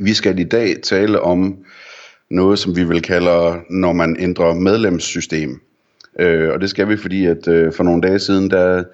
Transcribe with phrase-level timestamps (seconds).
[0.00, 1.56] Vi skal i dag tale om
[2.30, 5.60] noget, som vi vil kalde, når man ændrer medlemssystem.
[6.18, 8.84] Øh, og det skal vi, fordi at øh, for nogle dage siden, der,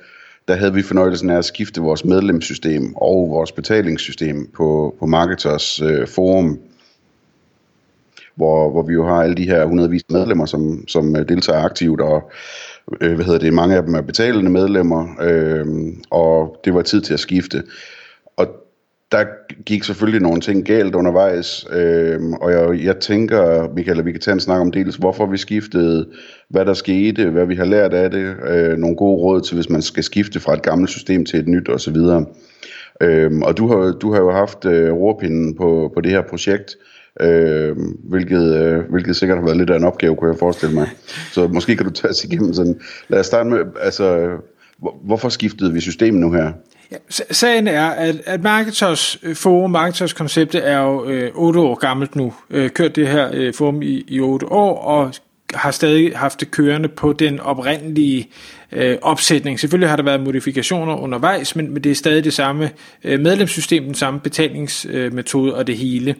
[0.48, 5.82] der havde vi fornøjelsen af at skifte vores medlemssystem og vores betalingssystem på, på Marketers
[5.82, 6.58] øh, forum,
[8.34, 12.00] hvor, hvor vi jo har alle de her hundredvis medlemmer, som, som øh, deltager aktivt,
[12.00, 12.30] og
[13.00, 15.66] øh, hvad hedder det, mange af dem er betalende medlemmer, øh,
[16.10, 17.62] og det var tid til at skifte.
[18.36, 18.46] Og
[19.12, 19.24] der
[19.66, 24.20] gik selvfølgelig nogle ting galt undervejs, øh, og jeg, jeg tænker, Michael, at vi kan
[24.20, 26.08] tage en snak om dels, hvorfor vi skiftede,
[26.50, 29.70] hvad der skete, hvad vi har lært af det, øh, nogle gode råd til, hvis
[29.70, 31.96] man skal skifte fra et gammelt system til et nyt osv.
[33.02, 36.76] Øh, og du har, du har jo haft øh, rorpinden på, på det her projekt,
[37.20, 40.88] øh, hvilket, øh, hvilket sikkert har været lidt af en opgave, kunne jeg forestille mig.
[41.32, 42.80] Så måske kan du tage os igennem sådan.
[43.08, 44.28] Lad os starte med, altså,
[45.04, 46.52] hvorfor skiftede vi systemet nu her?
[46.92, 46.96] Ja,
[47.30, 52.16] sagen er, at, at Marketers øh, forum, Marketers konceptet er jo øh, 8 år gammelt
[52.16, 52.34] nu.
[52.50, 55.14] Øh, kørt det her øh, forum i, i 8 år, og
[55.54, 58.28] har stadig haft det kørende på den oprindelige
[58.72, 59.60] øh, opsætning.
[59.60, 62.70] Selvfølgelig har der været modifikationer undervejs, men, men det er stadig det samme
[63.04, 66.14] øh, medlemssystem, den samme betalingsmetode øh, og det hele.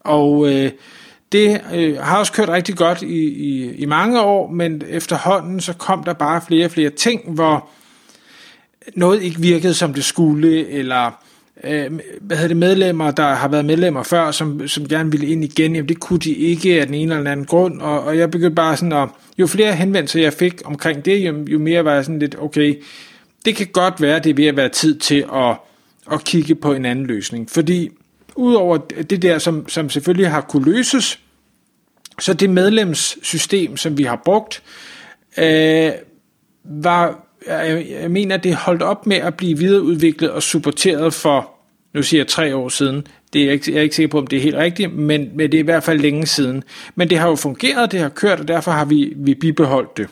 [0.00, 0.70] Og øh,
[1.32, 5.72] det øh, har også kørt rigtig godt i, i, i mange år, men efterhånden så
[5.72, 7.68] kom der bare flere og flere ting, hvor
[8.94, 11.10] noget ikke virkede som det skulle, eller
[11.64, 15.44] øh, hvad hedder det, medlemmer, der har været medlemmer før, som, som gerne ville ind
[15.44, 18.30] igen, jamen det kunne de ikke af den ene eller anden grund, og, og jeg
[18.30, 21.94] begyndte bare sådan at, jo flere henvendelser jeg fik omkring det, jo, jo mere var
[21.94, 22.82] jeg sådan lidt, okay,
[23.44, 25.56] det kan godt være, det er ved at være tid til at,
[26.12, 27.90] at kigge på en anden løsning, fordi
[28.34, 28.76] udover
[29.10, 31.20] det der, som, som selvfølgelig har kunne løses,
[32.20, 34.62] så det medlemssystem, som vi har brugt,
[35.38, 35.92] øh,
[36.64, 41.50] var jeg, jeg mener, det holdt op med at blive videreudviklet og supporteret for,
[41.94, 43.06] nu siger jeg tre år siden.
[43.32, 45.30] Det er jeg, ikke, jeg er ikke sikker på, om det er helt rigtigt, men,
[45.34, 46.64] men det er i hvert fald længe siden.
[46.94, 50.08] Men det har jo fungeret, det har kørt, og derfor har vi, vi bibeholdt det.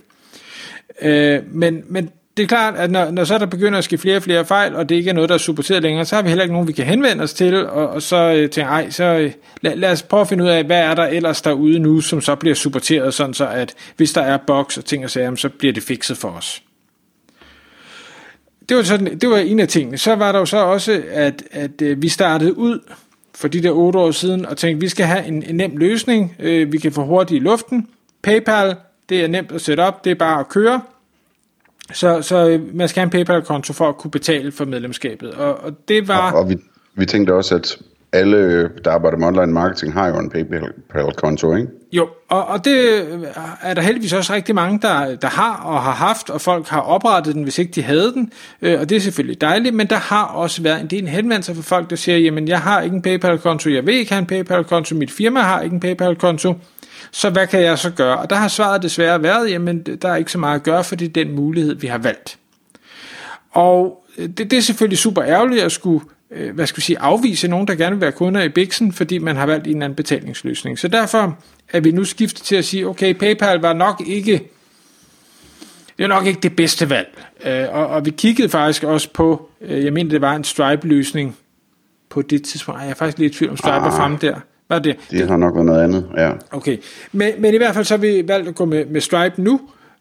[1.03, 4.17] Øh, men, men det er klart, at når, når så der begynder at ske flere
[4.17, 6.29] og flere fejl, og det ikke er noget, der er supporteret længere, så har vi
[6.29, 9.05] heller ikke nogen, vi kan henvende os til, og, og så øh, tænker jeg, så
[9.05, 12.01] øh, lad, lad os prøve at finde ud af, hvad er der ellers derude nu,
[12.01, 15.35] som så bliver supporteret, sådan så at hvis der er boks og ting og sager,
[15.35, 16.63] så bliver det fikset for os
[18.69, 19.99] det var, sådan, det var en af tingene.
[19.99, 22.81] Så var der jo så også, at, at øh, vi startede ud
[23.35, 26.37] for de der otte år siden og tænkte, vi skal have en, en nem løsning.
[26.39, 27.89] Øh, vi kan få hurtigt i luften.
[28.23, 28.77] PayPal,
[29.09, 30.05] det er nemt at sætte op.
[30.05, 30.81] Det er bare at køre.
[31.93, 35.31] Så, så øh, man skal have en PayPal-konto for at kunne betale for medlemskabet.
[35.31, 36.33] Og, og det var...
[36.33, 36.57] Og, og vi,
[36.95, 37.79] vi tænkte også, at
[38.15, 41.69] alle, der arbejder med online marketing, har jo en PayPal-konto, ikke?
[41.93, 43.05] Jo, og, og det
[43.63, 46.81] er der heldigvis også rigtig mange, der, der har og har haft, og folk har
[46.81, 48.33] oprettet den, hvis ikke de havde den,
[48.63, 51.63] øh, og det er selvfølgelig dejligt, men der har også været en del henvendelser fra
[51.63, 54.95] folk, der siger, jamen jeg har ikke en PayPal-konto, jeg vil ikke have en PayPal-konto,
[54.95, 56.55] mit firma har ikke en PayPal-konto,
[57.11, 58.19] så hvad kan jeg så gøre?
[58.19, 60.97] Og der har svaret desværre været, jamen der er ikke så meget at gøre, for
[60.97, 62.39] det er den mulighed, vi har valgt.
[63.51, 66.99] Og øh, det, det er selvfølgelig super ærgerligt at skulle øh, hvad skal vi sige,
[66.99, 69.85] afvise nogen, der gerne vil være kunder i Bixen, fordi man har valgt en eller
[69.85, 70.79] anden betalingsløsning.
[70.79, 71.39] Så derfor
[71.73, 74.51] er vi nu skiftet til at sige, okay, PayPal var nok ikke
[75.99, 77.19] det er nok ikke det bedste valg.
[77.47, 81.37] Øh, og, og vi kiggede faktisk også på, øh, jeg mener det var en Stripe-løsning
[82.11, 82.79] på det tidspunkt.
[82.79, 84.35] Ej, jeg er faktisk lidt i tvivl om Stripe ah, er fremme der.
[84.69, 84.97] Var det?
[85.11, 86.31] Det har nok været noget andet, ja.
[86.51, 86.79] Okay,
[87.13, 89.53] men, men i hvert fald så har vi valgt at gå med, med Stripe nu,
[89.55, 89.59] øh,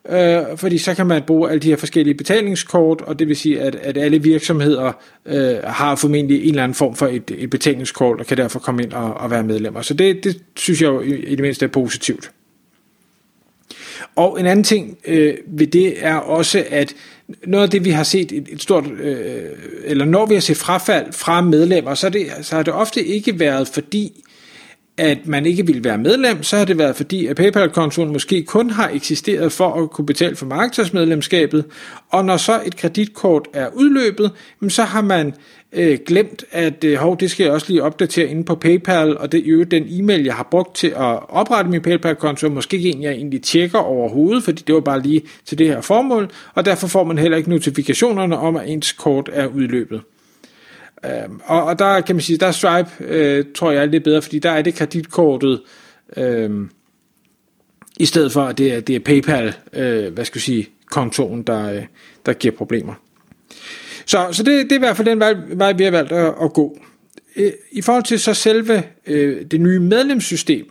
[0.09, 3.62] øh, fordi så kan man bruge alle de her forskellige betalingskort, og det vil sige,
[3.62, 4.91] at, at alle virksomheder
[5.25, 8.84] øh, har formentlig en eller anden form for et, et betalingskort, og kan derfor komme
[8.84, 9.81] ind og, og være medlemmer.
[9.81, 12.32] Så det, det synes jeg jo i, i det mindste er positivt.
[14.16, 16.94] Og en anden ting øh, ved det er også, at
[17.47, 19.44] noget af det, vi har set et, et stort, øh,
[19.85, 23.40] eller når vi har set frafald fra medlemmer, så, det, så har det ofte ikke
[23.40, 24.23] været fordi,
[24.97, 28.69] at man ikke ville være medlem, så har det været fordi, at PayPal-kontoen måske kun
[28.69, 31.66] har eksisteret for at kunne betale for markedsmedlemskabet,
[32.09, 34.31] og når så et kreditkort er udløbet,
[34.69, 35.34] så har man
[35.73, 39.31] øh, glemt, at øh, hov, det skal jeg også lige opdatere inde på PayPal, og
[39.31, 42.90] det er jo den e-mail, jeg har brugt til at oprette min PayPal-konto, måske ikke
[42.90, 46.66] en, jeg egentlig tjekker overhovedet, fordi det var bare lige til det her formål, og
[46.66, 50.01] derfor får man heller ikke notifikationerne om, at ens kort er udløbet.
[51.05, 54.03] Øh, og, og der kan man sige, der er Stripe, øh, tror jeg er lidt
[54.03, 55.61] bedre, fordi der er det kreditkortet
[56.17, 56.67] Øh,
[58.00, 61.44] I stedet for, at det er, det er PayPal, øh, hvad skal jeg sige, kontoen,
[61.44, 61.84] der, øh,
[62.26, 62.94] der giver problemer.
[64.05, 66.34] Så, så det, det er i hvert fald den vej, vej vi har valgt at,
[66.44, 66.79] at gå.
[67.35, 70.66] Øh, I forhold til så selve øh, det nye medlemssystem,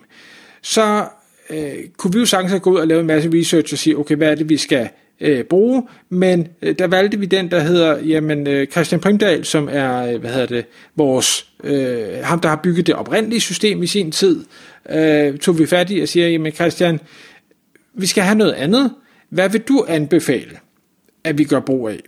[0.63, 1.05] så
[1.51, 3.99] øh, kunne vi jo sagtens have gået ud og lavet en masse research og sige,
[3.99, 4.89] okay, hvad er det, vi skal
[5.23, 9.69] øh, bruge, men øh, der valgte vi den, der hedder jamen, øh, Christian Primdal, som
[9.73, 10.65] er, øh, hvad hedder det,
[10.97, 14.45] vores, øh, ham der har bygget det oprindelige system i sin tid,
[14.91, 17.01] øh, tog vi fat i og siger, jamen Christian,
[17.95, 18.91] vi skal have noget andet.
[19.29, 20.57] Hvad vil du anbefale,
[21.25, 22.01] at vi gør brug af?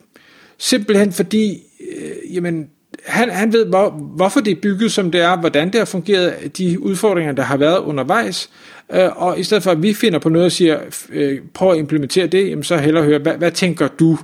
[0.59, 1.63] Simpelthen fordi,
[1.97, 2.69] øh, jamen,
[3.07, 6.59] han, han ved, hvor, hvorfor det er bygget, som det er, hvordan det har fungeret,
[6.59, 8.51] de udfordringer, der har været undervejs,
[8.93, 10.81] Øh, og i stedet for, at vi finder på noget og siger,
[11.13, 14.19] øh, prøv at implementere det, jamen, så hellere høre, hvad, hvad tænker du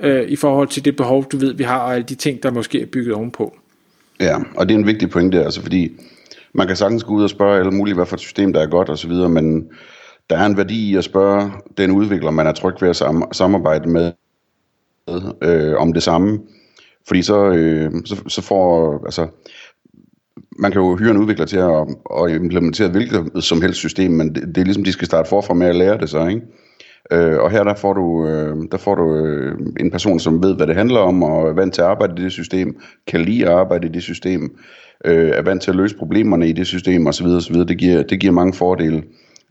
[0.00, 2.50] øh, i forhold til det behov, du ved, vi har, og alle de ting, der
[2.50, 3.56] måske er bygget ovenpå?
[4.20, 5.92] Ja, og det er en vigtig pointe, altså fordi
[6.52, 8.66] man kan sagtens gå ud og spørge alle mulige, hvad for et system, der er
[8.66, 9.68] godt osv., men
[10.30, 12.96] der er en værdi i at spørge den udvikler, man er tryg ved at
[13.32, 14.12] samarbejde med,
[15.42, 16.38] øh, om det samme.
[17.06, 19.26] Fordi så, øh, så, så får, altså,
[20.60, 21.86] man kan jo hyre en udvikler til at,
[22.18, 25.54] at implementere hvilket som helst system, men det, det er ligesom, de skal starte forfra
[25.54, 26.42] med at lære det så, ikke?
[27.12, 30.56] Øh, og her der får du, øh, der får du øh, en person, som ved,
[30.56, 33.46] hvad det handler om, og er vant til at arbejde i det system, kan lide
[33.46, 34.56] at arbejde i det system,
[35.04, 37.26] øh, er vant til at løse problemerne i det system osv.
[37.26, 37.56] osv.
[37.56, 39.02] Det, giver, det giver mange fordele,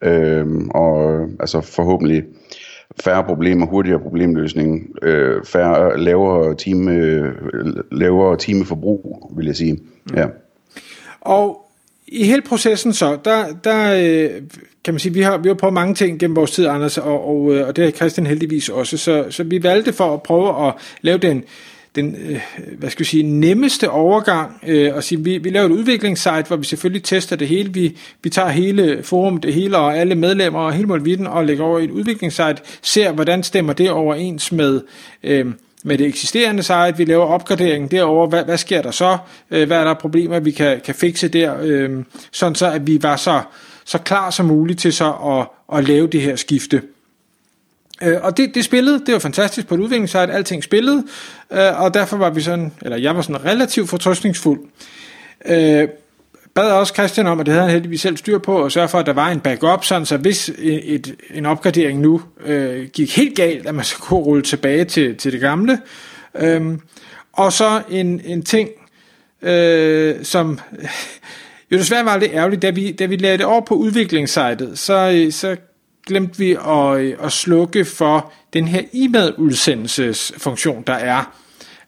[0.03, 2.23] øh, og altså forhåbentlig
[3.03, 7.33] færre problemer, hurtigere problemløsning, øh, færre, lavere, time, øh,
[7.91, 9.73] lavere timeforbrug, vil jeg sige.
[9.73, 10.17] Mm.
[10.17, 10.25] Ja.
[11.21, 11.69] Og
[12.07, 14.41] i hele processen så, der, der øh,
[14.83, 17.27] kan man sige, vi har, vi har prøvet mange ting gennem vores tid, Anders, og,
[17.27, 20.67] og, øh, og det har Christian heldigvis også, så, så vi valgte for at prøve
[20.67, 21.43] at lave den,
[21.95, 22.41] den øh,
[22.77, 24.51] hvad skal jeg sige, nemmeste overgang
[24.93, 27.73] og sige, vi, vi laver et udviklingssite, hvor vi selvfølgelig tester det hele.
[27.73, 31.63] Vi, vi tager hele forum, det hele og alle medlemmer og hele målvitten og lægger
[31.63, 34.81] over i et udviklingssite, ser hvordan stemmer det overens med,
[35.23, 35.45] øh,
[35.83, 39.17] med det eksisterende site, vi laver opgraderingen derover, hvad, hvad sker der så,
[39.51, 43.03] øh, hvad er der problemer, vi kan, kan fikse der, øh, sådan så at vi
[43.03, 43.41] var så,
[43.85, 46.81] så klar som muligt til så at, at lave det her skifte.
[48.01, 51.03] Øh, og det, det spillede, det var fantastisk på et udviklingssite, alting spillede,
[51.51, 54.59] øh, og derfor var vi sådan, eller jeg var sådan relativt fortrøstningsfuld.
[55.45, 55.87] Øh,
[56.53, 58.99] bad også Christian om, og det havde han heldigvis selv styr på, at sørge for,
[58.99, 63.35] at der var en backup, sådan så hvis et, en opgradering nu øh, gik helt
[63.35, 65.81] galt, at man så kunne rulle tilbage til, til det gamle.
[66.35, 66.81] Øhm,
[67.33, 68.69] og så en, en ting,
[69.41, 70.59] øh, som
[71.71, 75.11] jo desværre var lidt ærgerligt, da vi, da vi lagde det over på udviklingssejtet, så,
[75.15, 75.55] øh, så
[76.07, 81.33] glemte vi at, øh, at slukke for den her e-mail udsendelsesfunktion, der er.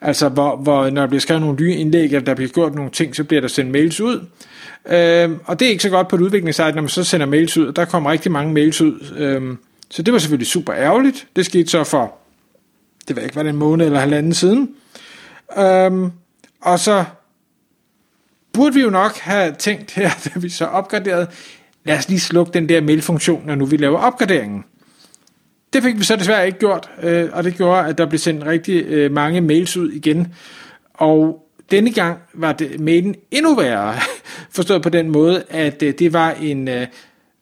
[0.02, 2.92] Altså, hvor, hvor når der bliver skrevet nogle nye indlæg, eller der bliver gjort nogle
[2.92, 4.26] ting, så bliver der sendt mails ud.
[4.86, 7.58] Øhm, og det er ikke så godt på et udviklingssite, når man så sender mails
[7.58, 7.72] ud.
[7.72, 9.14] Der kommer rigtig mange mails ud.
[9.18, 9.58] Øhm,
[9.90, 11.28] så det var selvfølgelig super ærgerligt.
[11.36, 12.16] Det skete så for,
[13.08, 14.70] det var ikke, var det en måned eller halvanden siden.
[15.58, 16.12] Øhm,
[16.62, 17.04] og så
[18.54, 21.28] burde vi jo nok have tænkt her, da vi så opgraderede,
[21.86, 24.64] lad os lige slukke den der mailfunktion, når nu vi laver opgraderingen.
[25.74, 28.46] Det fik vi så desværre ikke gjort, øh, og det gjorde, at der blev sendt
[28.46, 30.34] rigtig øh, mange mails ud igen.
[30.94, 33.96] Og denne gang var det mailen endnu værre,
[34.56, 36.88] forstået på den måde, at øh, det var en øh,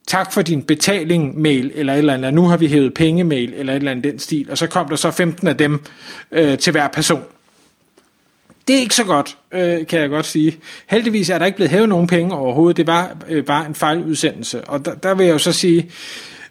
[0.08, 3.54] tak for din betaling mail, eller et eller andet, nu har vi hævet penge mail,
[3.54, 5.80] eller et eller andet den stil, og så kom der så 15 af dem
[6.32, 7.24] øh, til hver person.
[8.68, 10.58] Det er ikke så godt, øh, kan jeg godt sige.
[10.88, 14.62] Heldigvis er der ikke blevet hævet nogen penge overhovedet, det var øh, bare en fejludsendelse,
[14.62, 15.92] og der, der vil jeg jo så sige,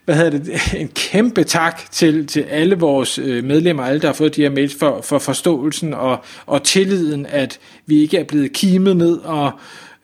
[0.09, 4.13] hvad hedder det, en kæmpe tak til, til alle vores øh, medlemmer, alle der har
[4.13, 8.53] fået de her mails, for, for forståelsen og, og tilliden, at vi ikke er blevet
[8.53, 9.51] kimet ned og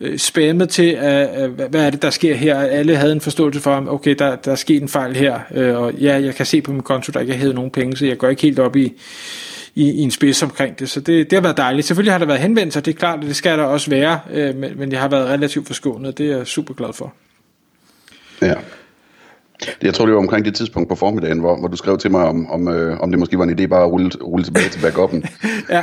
[0.00, 2.58] øh, spammet til, at hvad er det, der sker her.
[2.58, 5.94] Alle havde en forståelse for, okay, der, der er sket en fejl her, øh, og
[5.94, 8.18] ja, jeg kan se på min konto, der ikke er hævet nogen penge, så jeg
[8.18, 8.92] går ikke helt op i,
[9.74, 10.90] i, i en spids omkring det.
[10.90, 11.86] Så det, det har været dejligt.
[11.86, 14.54] Selvfølgelig har der været henvendelser, det er klart, at det skal der også være, øh,
[14.54, 17.14] men, men jeg har været relativt forskånet, det er jeg super glad for.
[18.42, 18.54] Ja.
[19.82, 22.24] Jeg tror, det var omkring det tidspunkt på formiddagen, hvor, hvor du skrev til mig,
[22.24, 24.80] om, om, øh, om det måske var en idé bare at rulle, rulle tilbage til
[24.80, 25.24] backuppen.
[25.70, 25.82] ja,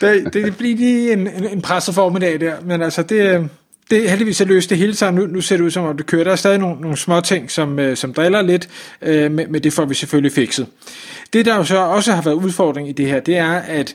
[0.00, 3.44] det, det bliver lige en, en, en presset formiddag der, men altså det, øh,
[3.90, 5.22] det heldigvis at løse det hele sammen.
[5.24, 6.24] Nu, nu ser det ud som om det kører.
[6.24, 8.68] Der er stadig nogle, nogle små ting, som, øh, som driller lidt,
[9.02, 10.66] øh, men, men det får vi selvfølgelig fikset.
[11.32, 13.94] Det, der jo så også har været udfordring i det her, det er, at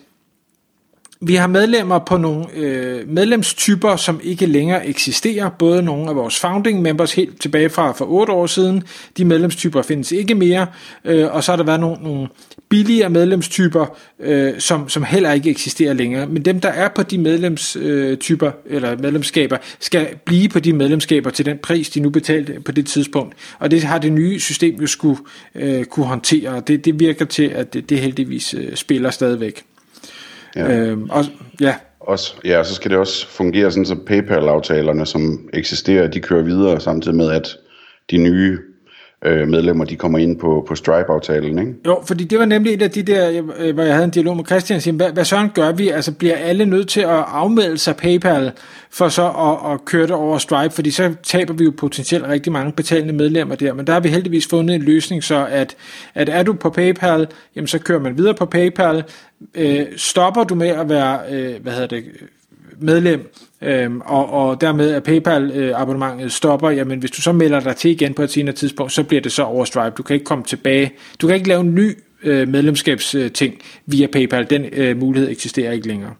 [1.23, 5.49] vi har medlemmer på nogle øh, medlemstyper, som ikke længere eksisterer.
[5.49, 8.83] Både nogle af vores founding members helt tilbage fra for otte år siden.
[9.17, 10.67] De medlemstyper findes ikke mere.
[11.05, 12.27] Øh, og så har der været nogle, nogle
[12.69, 16.27] billigere medlemstyper, øh, som, som heller ikke eksisterer længere.
[16.27, 21.29] Men dem, der er på de medlemstyper øh, eller medlemskaber, skal blive på de medlemskaber
[21.29, 23.35] til den pris, de nu betalte på det tidspunkt.
[23.59, 25.19] Og det har det nye system jo skulle
[25.55, 26.61] øh, kunne håndtere.
[26.67, 29.63] Det, det virker til, at det, det heldigvis øh, spiller stadigvæk.
[30.55, 30.77] Ja.
[30.77, 31.25] Øhm, og,
[31.61, 31.75] ja.
[31.99, 36.43] Også, ja, og så skal det også fungere sådan, så PayPal-aftalerne, som eksisterer, de kører
[36.43, 37.57] videre, samtidig med, at
[38.11, 38.59] de nye
[39.25, 41.73] øh, medlemmer, de kommer ind på, på Stripe-aftalen, ikke?
[41.85, 44.35] Jo, fordi det var nemlig et af de der, øh, hvor jeg havde en dialog
[44.35, 45.89] med Christian, siger, hvad, hvad sådan gør vi?
[45.89, 48.51] Altså bliver alle nødt til at afmelde sig PayPal,
[48.91, 52.51] for så at, at køre det over Stripe, fordi så taber vi jo potentielt rigtig
[52.51, 55.75] mange betalende medlemmer der, men der har vi heldigvis fundet en løsning, så at,
[56.13, 59.03] at er du på PayPal, jamen så kører man videre på PayPal,
[59.55, 62.03] øh, stopper du med at være, øh, hvad hedder det,
[62.81, 67.75] medlem, øhm, og, og dermed at PayPal-abonnementet øh, stopper, jamen hvis du så melder dig
[67.75, 69.95] til igen på et senere tidspunkt, så bliver det så over Stripe.
[69.97, 70.91] Du kan ikke komme tilbage.
[71.21, 74.49] Du kan ikke lave en ny øh, medlemskabsting øh, via PayPal.
[74.49, 76.13] Den øh, mulighed eksisterer ikke længere.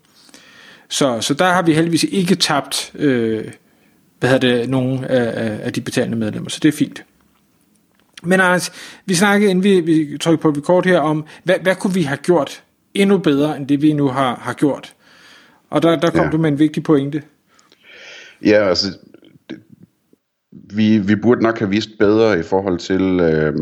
[0.90, 3.44] Så, så der har vi heldigvis ikke tabt øh,
[4.22, 7.04] hvad hedder det, nogen af, af de betalende medlemmer, så det er fint.
[8.24, 8.72] Men Anders,
[9.06, 12.18] vi snakkede, inden vi, vi trykkede på record her, om, hvad, hvad kunne vi have
[12.18, 12.64] gjort
[12.94, 14.94] endnu bedre, end det vi nu har, har gjort?
[15.72, 16.32] Og der, der kom ja.
[16.32, 17.24] du med en vigtig pointe.
[18.46, 18.88] Ja, altså,
[19.50, 19.60] det,
[20.52, 23.54] vi, vi burde nok have vist bedre i forhold til, øh,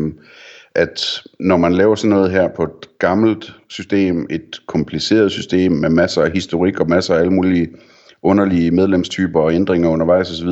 [0.74, 5.90] at når man laver sådan noget her på et gammelt system, et kompliceret system med
[5.90, 7.68] masser af historik og masser af alle mulige
[8.22, 10.48] underlige medlemstyper og ændringer undervejs osv.,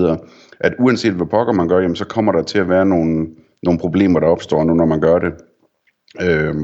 [0.60, 3.26] at uanset hvad pokker man gør, jamen, så kommer der til at være nogle,
[3.62, 5.32] nogle problemer, der opstår nu, når man gør det.
[6.20, 6.54] Øh,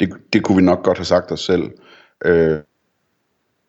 [0.00, 1.70] det, det kunne vi nok godt have sagt os selv.
[2.24, 2.58] Øh,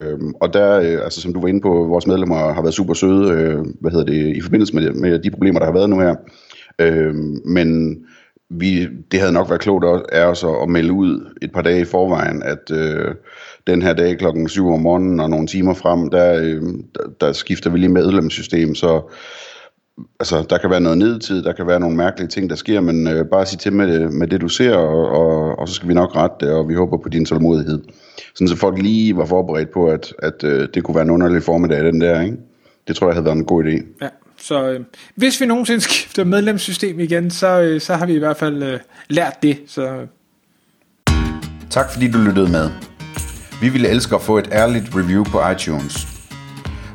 [0.01, 2.93] Øhm, og der, øh, altså som du var inde på, vores medlemmer har været super
[2.93, 5.99] søde, øh, hvad hedder det, i forbindelse med, med de problemer, der har været nu
[5.99, 6.15] her.
[6.79, 7.97] Øhm, men
[8.49, 11.85] vi, det havde nok været klogt af os at melde ud et par dage i
[11.85, 13.15] forvejen, at øh,
[13.67, 16.61] den her dag klokken 7 om morgenen og nogle timer frem, der, øh,
[16.95, 19.11] der, der skifter vi lige medlemssystem, så
[20.19, 23.07] altså, der kan være noget nedtid, der kan være nogle mærkelige ting, der sker, men
[23.07, 25.93] øh, bare sig til med, med det, du ser, og, og, og så skal vi
[25.93, 27.81] nok rette det, og vi håber på din tålmodighed.
[28.35, 31.43] Sådan så folk lige var forberedt på, at, at øh, det kunne være en underlig
[31.43, 32.37] formiddag, den der, ikke?
[32.87, 33.83] Det tror jeg havde været en god idé.
[34.01, 34.79] Ja, så øh,
[35.15, 38.79] hvis vi nogensinde skifter medlemssystem igen, så, øh, så har vi i hvert fald øh,
[39.09, 39.57] lært det.
[39.67, 40.07] Så.
[41.69, 42.69] Tak fordi du lyttede med.
[43.61, 46.20] Vi ville elske at få et ærligt review på iTunes.